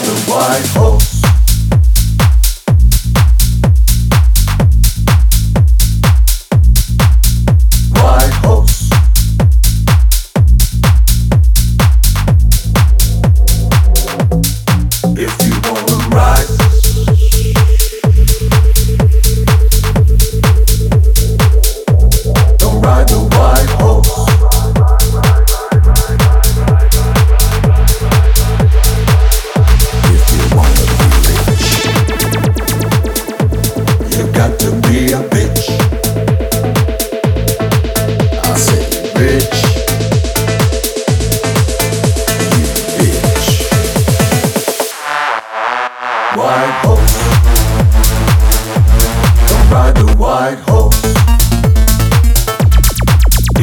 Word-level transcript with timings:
the 0.00 0.32
white 0.32 0.66
hope. 0.74 1.02
Oh. 1.02 1.11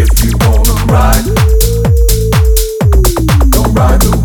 If 0.01 0.23
you 0.23 0.31
wanna 0.39 0.85
ride, 0.85 1.25
don't 3.51 3.73
ride 3.73 3.99
the 3.99 4.18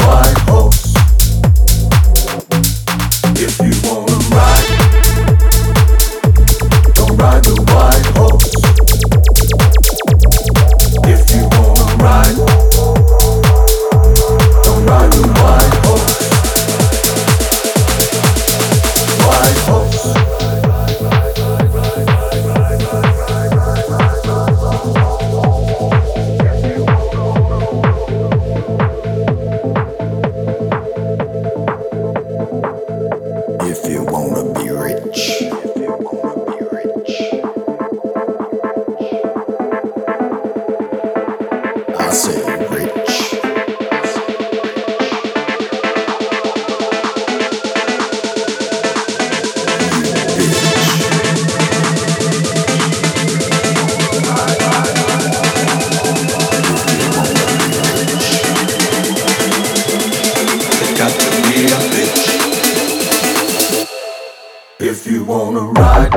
wanna 65.27 65.61
ride, 65.61 66.11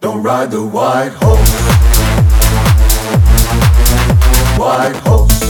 don't 0.00 0.22
ride 0.22 0.50
the 0.50 0.64
white 0.64 1.12
horse. 1.14 1.50
White 4.58 4.96
horse. 4.96 5.45